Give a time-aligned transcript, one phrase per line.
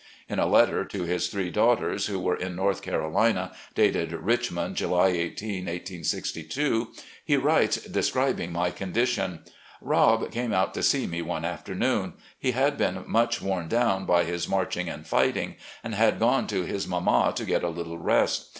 [0.27, 5.09] In a letter to his three daughters who were in North Carolina, dated Richmond, July
[5.09, 6.91] 18, 1862,
[7.23, 9.41] he writes describing my condition:"
[9.79, 12.13] Rob came out to see me one afternoon.
[12.39, 16.63] He had been much worn down by his marching and fighting, and had gone to
[16.63, 18.49] his mamma to get a little rest.